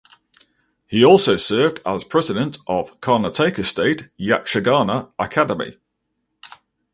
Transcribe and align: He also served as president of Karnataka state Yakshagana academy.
He 0.87 1.05
also 1.05 1.37
served 1.37 1.79
as 1.85 2.03
president 2.03 2.57
of 2.65 2.99
Karnataka 3.01 3.63
state 3.63 4.09
Yakshagana 4.19 5.11
academy. 5.19 5.77